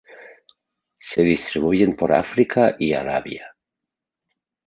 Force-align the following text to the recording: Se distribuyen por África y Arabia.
Se 0.97 1.21
distribuyen 1.23 1.95
por 1.95 2.11
África 2.11 2.75
y 2.79 2.93
Arabia. 2.93 3.55